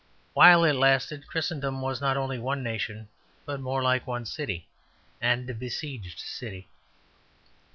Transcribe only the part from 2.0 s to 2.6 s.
not only